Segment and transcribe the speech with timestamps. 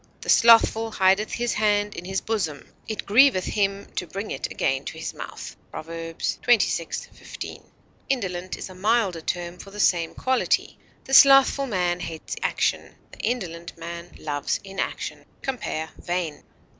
[0.21, 4.83] "The slothful hideth his hand in his bosom; it grieveth him to bring it again
[4.85, 5.85] to his mouth," Prov.
[5.89, 7.71] xxvi, 15.
[8.09, 13.19] Indolent is a milder term for the same quality; the slothful man hates action; the
[13.19, 15.23] indolent man loves inaction.
[15.43, 16.45] Compare VAIN.